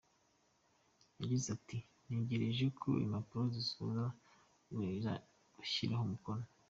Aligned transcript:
Yagize 1.19 1.47
ati: 1.57 1.77
“Ntegereje 2.05 2.65
ko 2.79 2.89
impapuro 3.03 3.43
zisohoka 3.55 4.05
ngashyiraho 4.71 6.03
umukono. 6.09 6.45